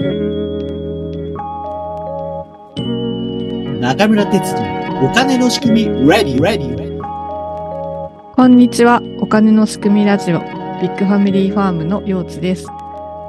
[0.00, 0.08] 中
[4.08, 4.56] 村哲次
[5.04, 6.98] お金の仕組み Ready Ready
[8.34, 9.02] こんにちは。
[9.18, 12.66] お金の仕組みラジオ、ビッグファミリーファームのようつです。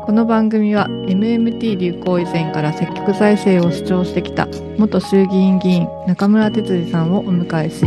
[0.06, 4.48] この番組は MMT 流行以前から積極財政を主張してきた
[4.78, 7.86] 元衆議院議員中村哲司さんをお迎えし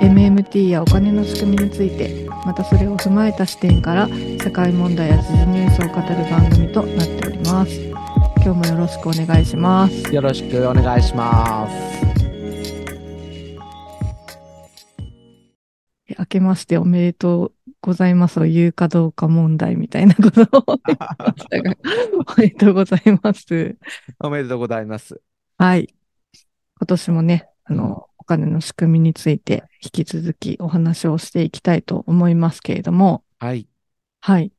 [0.00, 4.08] MMT やお金の仕組みについてまたそれを踏まえた視点から
[4.42, 7.93] 社会問題や時事ニュースを語る番組となっております
[8.44, 12.04] 今日もよろしくお願いしますよろしくお願いします。
[16.18, 23.46] 明けましておめでとうございますを言うかどうか問題みたいなことをおめでとうございます
[24.20, 25.22] おめでとうございます。
[25.56, 25.88] はい。
[26.78, 33.66] 今年もね、あの、お金の仕組みについて引き続きお話をしていきたいと思いますけれども、はい。
[34.20, 34.52] はい。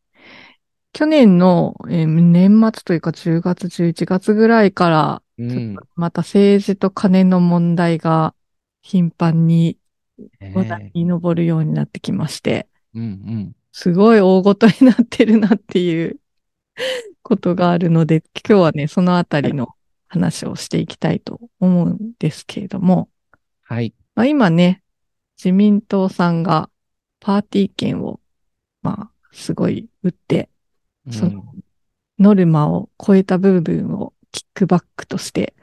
[0.96, 5.76] 去年の、えー年末というか10月、11月ぐらいから、うん。
[5.96, 8.34] また政治と金の問題が
[8.82, 9.78] 頻繁に
[10.54, 13.56] 話題ねに上るようになってきまして、うんうん。
[13.74, 16.18] すごい大ごとになってるなっていう
[17.24, 19.76] ことがあるので、今日はね、そのあたりの
[20.08, 23.10] 話をしていきたいと思うんですけれども、
[23.64, 23.94] はい。
[24.16, 24.82] まあ、今ね、
[25.38, 26.70] 自民党さんが
[27.20, 28.22] パーティー券を、
[28.82, 30.48] まあ、すごい打って、
[31.10, 31.44] その
[32.20, 35.54] ノルマを超えた部分をキックバックとして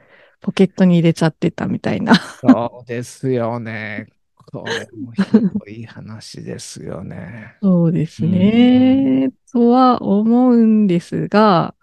[0.41, 2.15] ポケットに入れちゃってたみたいな。
[2.15, 4.07] そうですよね。
[4.35, 7.55] これもひどい話ですよね。
[7.61, 9.31] そうですね。
[9.51, 11.73] とは思うんですが、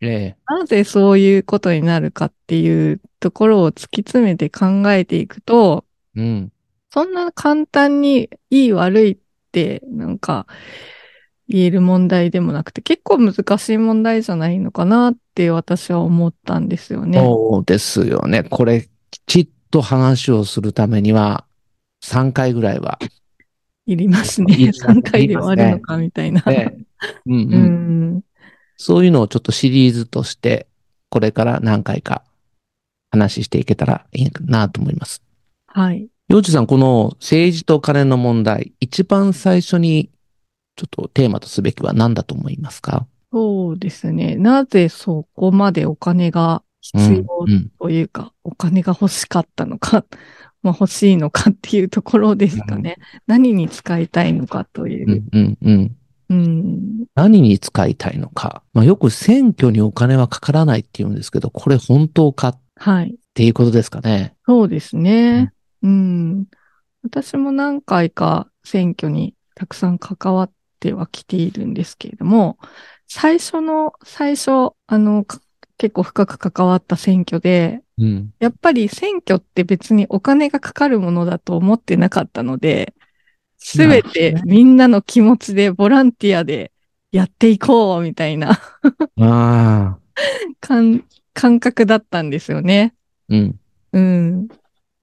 [0.00, 0.36] ええ。
[0.46, 6.52] なぜそういうことになるかっていうところを突き詰めて考えていくと、うん。
[6.90, 9.18] そんな簡単にいい悪いっ
[9.52, 10.46] てなんか
[11.48, 17.18] 言える問題でもなくて結構難しい問題じゃないのかなって私は思ったんですよね。
[17.18, 18.42] そうですよね。
[18.44, 21.46] これ、きちっと話をするためには、
[22.04, 22.98] 3回ぐらいは。
[23.86, 24.54] いりますね。
[24.54, 26.42] いります3回で終わるのかみたいな。
[26.42, 26.76] ね
[27.24, 28.16] うんううん。
[28.16, 28.22] ん。
[28.76, 30.66] そういうのをちょっとシリーズとして、
[31.08, 32.24] これから何回か
[33.10, 35.22] 話していけたらいいなと思います。
[35.66, 36.08] はい。
[36.28, 40.10] 洋治さん、この政治と金の問題、一番最初に
[40.78, 43.06] ちょっとテーマとすべきは何だと思いますか？
[43.32, 44.36] そうですね。
[44.36, 50.04] なぜそこまでお金が必要うんというか、お金が欲しかったのか、
[50.62, 52.96] まあ欲しいのかっていうところですかね。
[53.26, 55.14] 何に使いたいのかというう。
[55.16, 55.96] んうんうん
[56.30, 57.04] うん。
[57.14, 58.62] 何に使いたいのか。
[58.74, 63.16] まあ、よく選挙にお金はかからないって言うんですけど、これ本当かっはい。
[63.34, 64.34] ていうことですかね。
[64.46, 65.52] そうですね。
[65.82, 66.46] うん。
[67.02, 72.58] 私も何回か選挙にたくさん関わってはきているんですけれども、
[73.06, 75.40] 最初の、最初、あの、か
[75.78, 78.34] 結構深く関わった選挙で、うん。
[78.38, 82.94] やっぱり選挙って別にお金がかかるものだと思ってなかったので、
[83.58, 86.72] すべてみんなの気持ちでボランティアで
[87.10, 88.60] やっていこうみたいな
[91.34, 92.94] 感覚だったんですよね。
[93.28, 93.60] うん。
[93.92, 94.48] うん。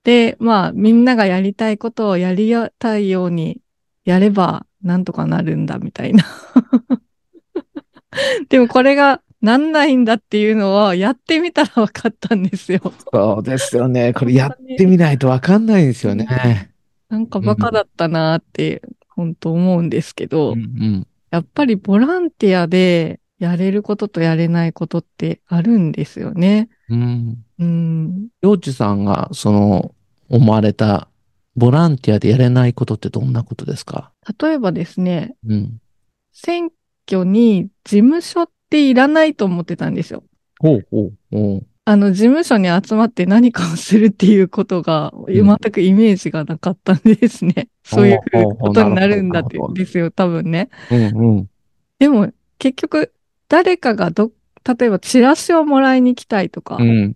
[0.04, 3.62] で、まあ、みんながやりたいことをやりたいように
[4.04, 6.24] やればなんとかなるんだみたいな。
[8.48, 12.80] でもこれがなんないんだっていうのはやってみたら分かったんですよ。
[13.12, 14.14] そうですよね。
[14.14, 16.72] これやってみないとわかんないんですよね。
[17.10, 21.08] なんかバカだったなーって本当思うんですけど、うんうん。
[21.32, 26.70] やっぱりボランティアでやれることとやれないことってあるんですよね。
[26.90, 27.44] うん。
[27.60, 28.28] うん。
[28.42, 29.94] 洋治さんが、その、
[30.30, 31.10] 思われた、
[31.56, 34.12] ボランティアでやれないことってどんなことですか？
[34.42, 35.78] 例えばですね、うん。
[36.34, 36.70] 選
[37.08, 40.24] 挙に事務所っていらないと思ってたんですよ。
[40.60, 41.66] ほうほうほう。
[41.88, 47.68] あの、事務所に集まって何かをするっていうことが、ん全くイメージがなかったんですね。
[47.86, 50.70] そういうほうほうことになるんだってですよ、多分ね。
[50.92, 51.50] うんうん。
[52.00, 53.14] でも、結局、
[53.50, 54.32] 誰かがど、
[54.68, 57.16] 例えばチラシをもらいに来たいとか、うん。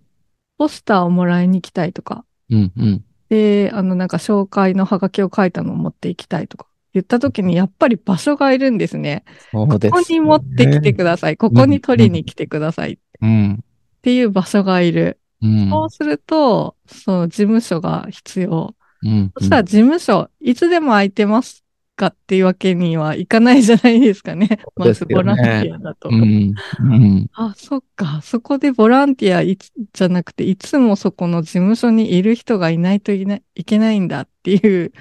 [0.56, 3.04] ポスターをもらいに来たいとか、うんうん。
[3.30, 9.24] で、あの、なんか紹介のハガキを書いたのを持っていきたいとか、言った時にやっぱり場所がいるんですね。
[9.52, 11.36] そうですここに持ってきてください。
[11.36, 13.64] ここに取りに来てくださいっうん。
[14.02, 15.20] ていう場所がいる。
[15.40, 15.70] うん。
[15.70, 18.74] そうすると、その事務所が必要。
[19.02, 19.32] うん。
[19.38, 21.64] そしたら事務所、いつでも空いてます
[22.00, 24.48] かっていうわけにはいかないじゃないですかね。
[24.74, 26.08] まですよねずボランティアだと。
[26.08, 26.54] うん。
[26.80, 27.30] うん。
[27.34, 28.20] あ、そっか。
[28.22, 34.92] そこでボランティアいつじゃなくて、いつもそこの事務所にいる人がいないといないいけないんだっていう、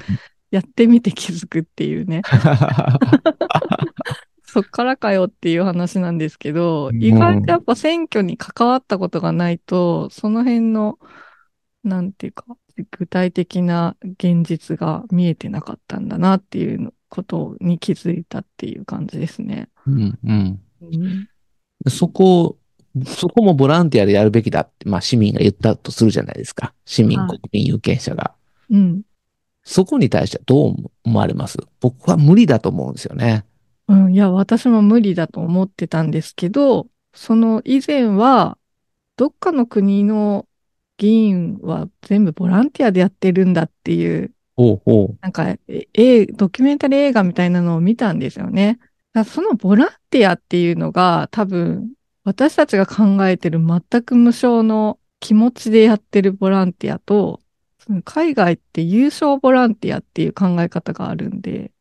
[0.52, 2.22] やってみて気づくっていうね。
[4.44, 10.98] そっからかよっていう話なんですけど、うん意外とやっぱ選挙に関わったことがないと、その辺の、
[11.84, 12.46] なんていうか、
[12.92, 19.70] 具体的な現実が見えてなかったんだなっていうのことに気づいたっていう感じですね。
[19.88, 20.62] うん、うん。
[20.82, 21.90] うん。
[21.90, 22.58] そこ、
[23.06, 26.74] そこもボランティアでやるべきだって、まあ市民が言ったとするじゃないですか。
[26.86, 28.36] 市民、はい国民有権者が。
[28.70, 29.02] うん。
[29.64, 31.58] そこに対してはどう思われます？
[31.80, 33.46] 僕は無理だと思うんですよね。
[33.88, 38.58] うん、いや、私も無理だと思ってたんですけど、その以前は、
[39.16, 40.46] どっかの国の
[41.00, 48.78] 議員は全部ボランティアでやってるんだっていう、ほうほなんか、ええドキュメンタリー映画みたいなのを見たんですよね。
[49.26, 51.90] そのボランティアっていうのが多分、
[52.26, 57.40] 私たちが考えてる全く無償の気持ちでやってるボランティアと、
[57.80, 61.72] その海外って優勝ボランティアっていう考え方があるんで。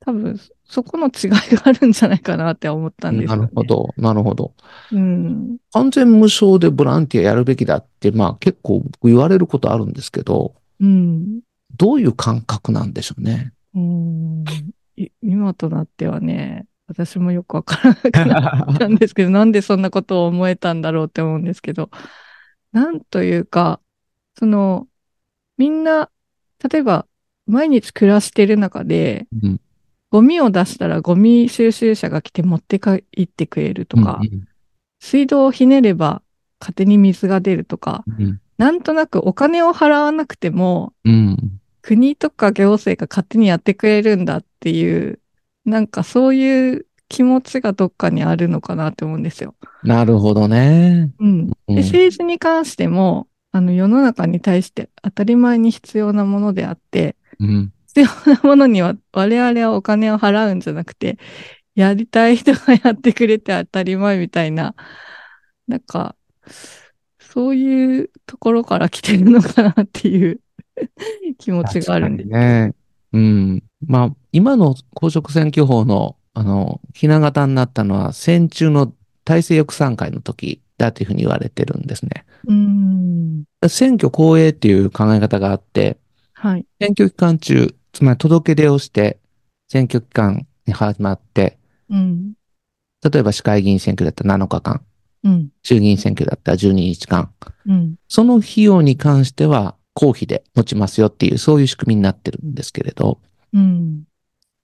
[0.00, 3.42] 多分、そこの違いがあるんじゃないかなって思ったんですね。
[3.42, 4.52] るほど、なるほど。
[4.92, 5.56] うん。
[5.72, 11.40] 完全無償でボランティアやるべきだって、まあ結構僕言われることあるんですけど、うん。
[11.76, 13.52] どういう感覚なんでしょうね。
[13.74, 14.44] うん
[14.96, 21.90] い今となってはね、私もよくわからなくなったんですけど、 なんでそんなことを思えたんだろうって思うんですけど、
[22.72, 23.80] なんというか、
[24.38, 24.86] その、
[25.56, 26.10] みんな、
[26.70, 27.06] 例えば、
[27.46, 29.60] 毎日暮らしてる中で、うん
[30.10, 34.20] ゴミを出したらゴミ収集車が来て持って帰ってくれるとか、
[35.00, 36.22] 水道をひねれば
[36.60, 41.60] 勝手に水が出るとか、うんなんとなくお金を払わなくても、うん。
[41.80, 45.20] 国とか行政が勝手にやってくれるんだっていう、
[45.64, 49.54] なんかそういう気持ちがどっかにあるのかなって思うんですよ。
[49.84, 51.12] なるほどね。
[51.20, 51.52] うん。
[51.68, 57.72] うんで、政治に関しても、あの世の中に対して当たり前に必要なものであって、うん。
[57.94, 61.18] 必要なものには我々はお金を払うんじゃなくて、
[61.74, 64.74] やりたい人がやってくれて当たり前みたいな、
[65.66, 66.16] なんか、
[67.20, 70.40] そういうところから来てるのかなっていう
[71.38, 72.74] 気持ちがあるんでね。
[73.12, 73.62] うん。
[73.86, 78.92] まあ、今の公職選挙法の、あの、ひな形になったのは、戦中の
[79.24, 82.24] 体制抑散会の時だというふうに言われてるんですね。
[82.46, 83.44] うん。
[83.68, 85.98] 選挙公営っていう考え方があって、
[86.32, 86.66] はい。
[86.80, 89.18] 選挙期間中、つまり届け出をして、
[89.66, 91.58] 選挙期間に始まって、
[91.90, 92.34] うん。
[93.02, 94.84] 例えば市会議員選挙だったら7日間、
[95.24, 95.48] うん。
[95.64, 97.32] 衆議院選挙だったら12日間、
[97.66, 97.96] うん。
[98.06, 103.18] その費用に関しては公費で持ちますよっていう、そういう仕組みになってるんですけれど、
[103.52, 104.04] うん。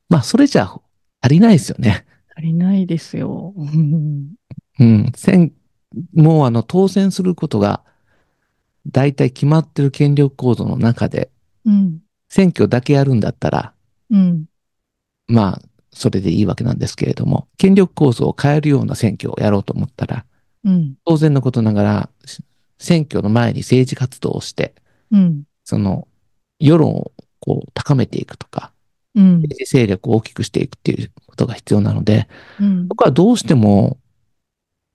[0.09, 0.73] まあ、それじゃ
[1.21, 2.07] 足りないですよね。
[2.37, 3.53] 足りないですよ。
[3.57, 4.37] うん。
[6.15, 7.83] もうあの、当選することが、
[8.87, 11.33] 大体決まってる権力構造の中で、
[11.67, 12.04] うん。
[12.35, 13.73] 選挙だけやるんだったら、
[14.11, 14.47] うん。
[15.29, 20.25] まあ、それでいいわけなんですけれども、権力構造を変えるような選挙をやろうと思ったら、
[20.65, 20.95] うん。
[21.05, 22.43] 当然のことながら、し
[22.81, 24.75] 選挙の前に政治活動をして、
[25.13, 25.45] うん。
[25.63, 26.09] その、
[26.59, 28.73] 世論をこう高めていくとか、
[29.15, 29.35] うん。
[29.43, 32.27] 政治勢力を大きくしていくっていうことが必要なので、
[32.61, 32.89] うん。
[32.89, 33.99] 僕はどうしても、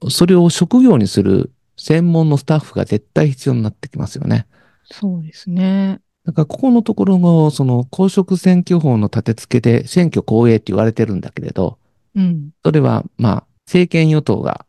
[0.09, 4.45] それを職業にする専門のスタッフが絶対必要になってきますよね。
[4.83, 6.01] そうですね。
[6.25, 11.77] だからここのところの、その公職選挙法の立て付けで選挙公営って言われてるんだけれど、
[12.16, 12.50] うん。
[12.63, 14.66] それはまあ政権与党が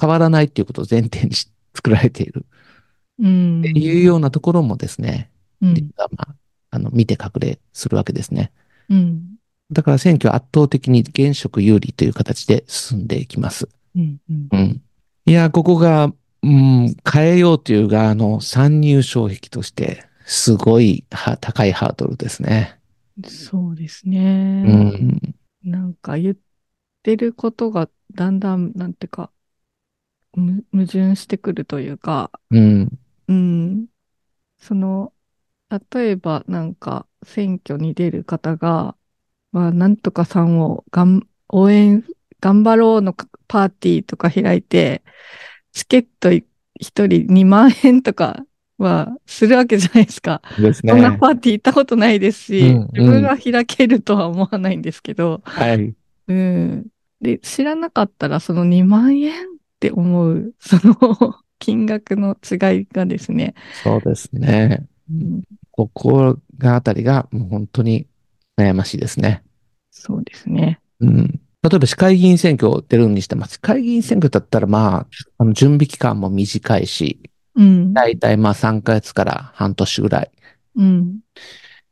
[0.00, 2.46] 変わらないっていうことを前提にし作られている
[3.18, 3.60] うん。
[3.60, 5.30] っていうようなところもですね、
[5.60, 5.90] うん。
[5.96, 6.34] まあ、
[6.70, 8.52] あの、見て隠れするわけですね。
[8.88, 9.36] うん。
[9.72, 13.68] だから選挙は圧倒的に現職有利という形で進んでいきます。
[13.96, 14.18] うん。
[14.28, 14.48] うん。
[14.50, 14.82] うん。
[15.26, 22.78] いや、ここが、うん、変えようという側の参入障壁として、すごいは高いハードルですね。
[23.28, 24.08] そうです
[24.64, 24.68] うね。
[24.68, 25.34] ん。
[25.62, 26.36] なんか言っ
[27.02, 29.32] てることがだんだん、なんていうか、
[30.34, 32.98] む矛盾してくるというか、うん。
[33.28, 33.88] うん。
[34.58, 35.14] その、
[35.92, 38.96] 例えばなんか選挙に出る方が、
[39.52, 42.04] まあ、なんとかさんをがん応援、
[42.40, 43.14] 頑張ろうの
[43.48, 45.04] パーティーとか開いて、
[45.72, 48.44] チケット一人2万円とか
[48.78, 50.42] はするわけじゃないですか。
[50.58, 55.94] ですそんなパーティー行ったことないですし、うんうん自分が開けるとは思わないんですけど、はい。
[56.28, 56.86] うん。
[57.20, 59.34] で、知らなかったらその2万円っ
[59.80, 64.86] て思う、 その金額の違いがですね、そうですね。
[65.10, 65.42] うん
[65.76, 68.06] ここがあたりがもう本当に
[68.56, 69.42] 悩ましいですね。
[69.90, 70.78] そうですね。
[71.00, 71.40] うん。
[71.64, 75.06] 例えば市会議員選挙出るにしても、市会議員選挙だったらまあ、
[75.38, 77.18] あの準備期間も短いし、
[77.56, 77.92] うん。
[77.92, 80.30] だいたいまあ3ヶ月から半年ぐらい。
[80.76, 81.18] うん。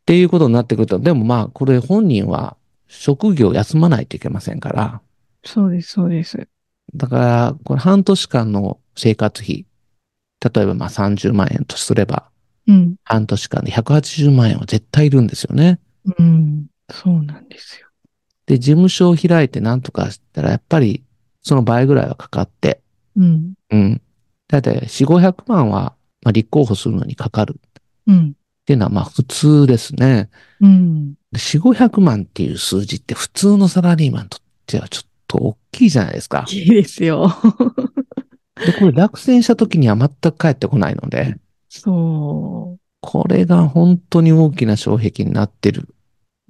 [0.02, 2.56] っていうことになってくると、でもまあ、これ本人は
[2.88, 5.00] 職業を休まないといけませんから、
[5.44, 6.48] そうです、そうです。
[6.94, 9.66] だから、これ半年間の生活費、
[10.54, 12.30] 例えばまあ30万円とすれば、
[12.66, 12.96] うん。
[13.04, 15.78] 半年間で180万円は絶対いるんですよね。
[16.18, 16.66] うん。
[16.90, 17.88] そうなんですよ。
[18.46, 21.04] で、事務所を開いて何とかしたら、やっぱり
[21.42, 22.80] その倍ぐらいはかかって、
[23.16, 23.54] うん。
[23.70, 24.02] うん。
[24.52, 27.70] だいたい4、500万は、まあ、立候補するのにかかるっ
[28.08, 28.34] うん。
[28.64, 30.30] ていうのはまあ普通ですね。
[30.60, 31.14] うん。
[31.32, 36.44] で4、500万っていう数字って普通のサラリーマンにとってはちょっと大きいじゃないですか。
[36.48, 37.28] いいですよ。
[38.64, 41.36] で、これ落選した時には全く返ってこないので、
[41.68, 45.88] そこれが本当に大きな障壁になってる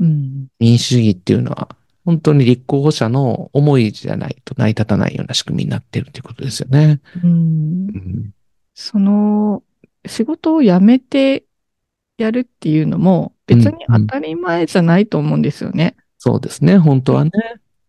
[0.01, 0.05] う。
[0.05, 0.47] うん。
[0.59, 1.69] 民主主義っていうのは、
[2.05, 7.01] 本当に立候補者の思いじゃないと成り立たないような仕組みになってるということですよね。
[7.23, 7.99] うんう。
[7.99, 8.31] ん。
[8.75, 9.63] その、
[10.07, 11.45] 仕事を辞めて
[12.19, 15.97] やるっていうのも別に当たり前じゃないと思うんですよね。
[16.19, 17.31] そうですね、本当はね。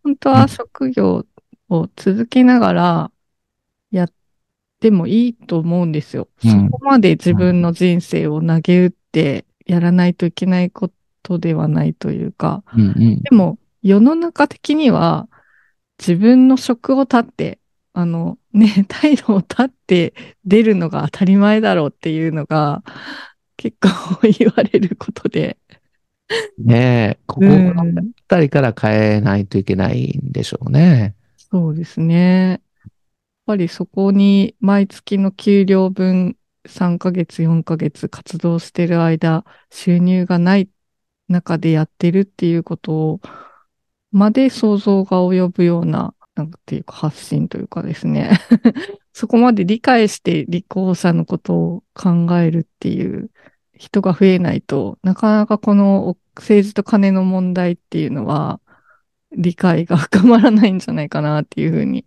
[0.02, 1.26] 本当は職業
[1.68, 3.10] を続けながら
[3.90, 4.12] やっ
[4.80, 6.28] てもいいと思うんですよ。
[6.44, 10.90] うんそこまで自分の人生を投げ打ってやらないといけないこ
[11.22, 13.22] とではないというか、うんうん。
[13.22, 15.28] でも世の中的には
[15.98, 17.60] 自分の職を立って、
[17.92, 20.14] あのね、 退路を立って
[20.44, 22.82] 出るのが当たり前だろうっていうのが
[23.56, 25.58] 結構言われることで。
[26.58, 27.84] ねえ、ここあ
[28.26, 31.14] たりから変えないといけないんでしょうね。
[31.36, 32.48] そうですね。
[32.48, 32.60] やっ
[33.46, 36.36] ぱりそこに毎月の給料分
[36.66, 40.70] 3ヶ月、4ヶ月活動してる間、収入がない
[41.28, 43.20] 中でやってるっていうことを、
[44.14, 48.38] まで想像が及ぶような、なんていうか発信というかですね。
[49.12, 53.30] そこまで理解して立候補者のことを考えるっていう
[53.76, 58.60] 人が増えないと、なかなかこの政治と金の問題っていうのは、
[59.36, 62.04] 理解が深まらないんじゃないかなっていうふうに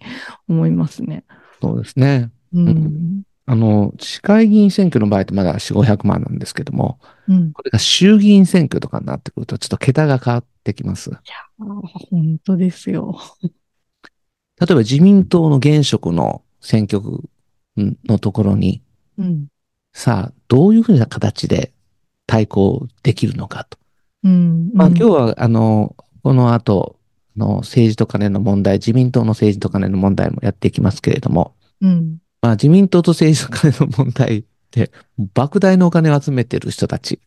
[0.47, 1.25] 思いますね。
[1.61, 2.31] そうですね。
[2.53, 3.23] うん。
[3.45, 7.51] あの、市会議員選挙の場合ってまだ4、500万なんですけども、うん。
[7.51, 11.11] これが衆議院選挙とかになってくると、ちょっと桁が変わってきます。
[11.13, 11.21] あ
[12.09, 13.19] 本当ですよ。
[14.59, 17.23] 例えば自民党の現職の選挙区
[18.05, 18.81] のところに、
[19.17, 19.47] うん。
[19.93, 21.73] さあ、どういうふうな形で
[22.25, 23.77] 対抗できるのかと。
[24.23, 24.71] うん。
[24.73, 26.99] まあ今日は、あの、この後
[27.35, 32.17] の政治と金の問題、自民党の政治と金の問題もやっていきますけれども、うん。
[32.41, 34.91] まあ自民党と政治と金の問題って、
[35.33, 37.19] 莫大なお金を集めてる人たち、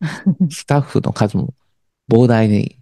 [0.50, 1.54] スタッフの数も
[2.10, 2.78] 膨大に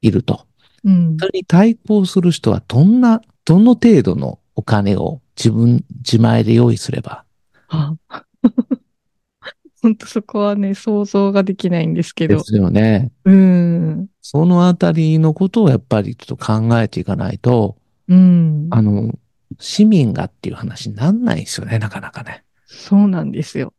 [0.00, 0.46] いると。
[0.84, 1.26] うんそ。
[1.26, 7.24] れに対抗する人はどんな、どの程度のお金を自分、自前で用意すれば。
[7.68, 7.94] あ
[9.80, 12.38] 本当そこはね、想像ができないんですけど。
[12.38, 13.12] ですよね。
[13.24, 14.08] うん。
[14.22, 17.76] そのあたりのことをやっぱりちょっと考えていかないと、
[18.08, 18.66] うん。
[18.70, 19.14] あの、
[19.60, 22.44] 市民がっていう話になんないんですよね、なかなかね。
[22.68, 23.72] そうなんですよ。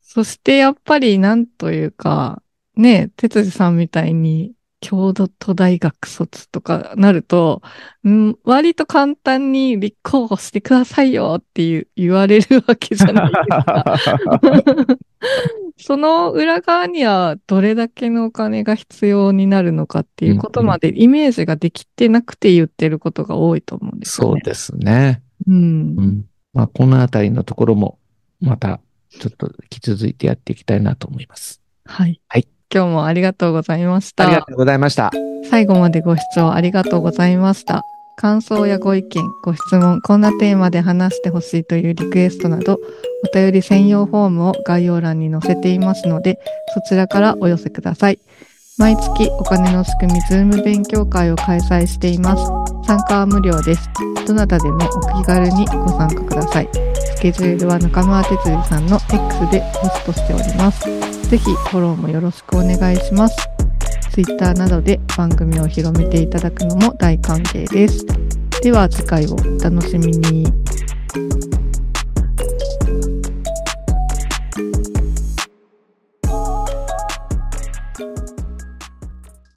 [0.00, 2.42] そしてやっぱりなんというか、
[2.76, 7.62] ね、哲司さんみたいに、京都大学卒とかなると、
[8.02, 13.96] うん、割と簡単に立候補してくださいよっていう言われるわけじゃないですか。
[15.78, 24.40] その裏側にはどれだけのお金が必要になるのかっていうことまでイメージができてなくて言ってることが多いと思うんですよね。
[24.44, 25.22] そうですね。
[25.46, 25.52] う。
[25.52, 26.24] うんん。
[26.52, 27.98] まあ、このあたりのところも、
[28.42, 28.80] また、
[29.10, 31.60] ちょっと引き続いてやっていきたいなと思います。
[31.84, 32.20] はい。
[32.28, 32.48] はい。
[32.72, 34.26] 今日もありがとうございました。
[34.26, 35.10] ありがとうございました。
[35.50, 37.82] 最後までご視聴ありがとうございました。
[38.16, 42.78] 感想やご意見、ご質問、こんなテーマで話してほしいというリクエストなど、
[43.30, 46.38] お便り専用フォームを概要欄に載せていますので、
[46.74, 48.18] そちらからお寄せください。
[48.78, 52.44] 毎月お金の仕組みズーム勉強会を開催しています。
[52.86, 53.90] 参加は無料です。
[54.26, 54.78] どなたでも
[55.16, 56.91] お気軽にご参加ください。
[57.22, 60.82] スケジュールは中村哲司さんの X でポストしております。
[61.30, 63.48] ぜひフォローもよろしくお願いします。
[64.10, 68.04] Twitter などで番組を広めていただくのも大歓迎です。
[68.60, 70.61] では次回をお楽しみに。